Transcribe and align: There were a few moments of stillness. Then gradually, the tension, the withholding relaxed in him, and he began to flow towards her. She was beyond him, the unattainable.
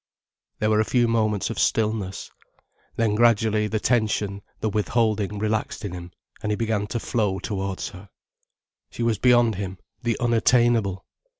There 0.57 0.71
were 0.71 0.79
a 0.79 0.83
few 0.83 1.07
moments 1.07 1.51
of 1.51 1.59
stillness. 1.59 2.31
Then 2.95 3.13
gradually, 3.13 3.67
the 3.67 3.79
tension, 3.79 4.41
the 4.59 4.67
withholding 4.67 5.37
relaxed 5.37 5.85
in 5.85 5.93
him, 5.93 6.09
and 6.41 6.51
he 6.51 6.55
began 6.55 6.87
to 6.87 6.99
flow 6.99 7.37
towards 7.37 7.89
her. 7.89 8.09
She 8.89 9.03
was 9.03 9.19
beyond 9.19 9.53
him, 9.61 9.77
the 10.01 10.17
unattainable. 10.19 11.05